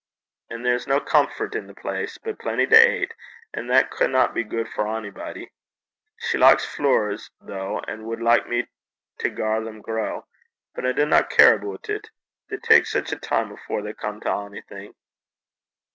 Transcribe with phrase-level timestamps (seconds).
[0.49, 3.13] An' there's no comfort i' the place but plenty to ate;
[3.53, 5.51] an' that canna be guid for onybody.
[6.17, 8.65] She likes flooers, though, an' wad like me
[9.19, 10.25] to gar them grow;
[10.73, 12.09] but I dinna care aboot it:
[12.49, 14.95] they tak sic a time afore they come to onything.'